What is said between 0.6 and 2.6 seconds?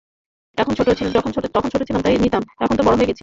ছোট ছিলাম তাই নিতাম,